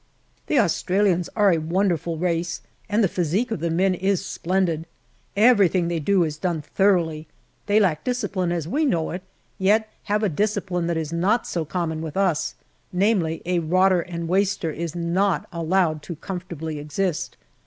The 0.47 0.57
Australians 0.57 1.29
are 1.35 1.53
a 1.53 1.59
wonderful 1.59 2.17
race, 2.17 2.61
and 2.89 3.03
the 3.03 3.07
physique 3.07 3.51
of 3.51 3.59
the 3.59 3.69
men 3.69 3.93
is 3.93 4.25
splendid. 4.25 4.87
Everything 5.35 5.89
they 5.89 5.99
do 5.99 6.23
is 6.23 6.37
done 6.39 6.63
thoroughly. 6.63 7.27
They 7.67 7.79
lack 7.79 8.03
discipline 8.03 8.51
as 8.51 8.67
we 8.67 8.83
know 8.83 9.11
it, 9.11 9.21
yet 9.59 9.89
have 10.05 10.23
a 10.23 10.27
discipline 10.29 10.87
that 10.87 10.97
is 10.97 11.13
not 11.13 11.45
so 11.45 11.65
common 11.65 12.01
with 12.01 12.17
us, 12.17 12.55
namely, 12.91 13.43
a 13.45 13.59
rotter 13.59 14.01
and 14.01 14.27
waster 14.27 14.71
is 14.71 14.95
not 14.95 15.47
allowed 15.53 16.01
to 16.01 16.15
comfortably 16.15 16.79
exist. 16.79 17.37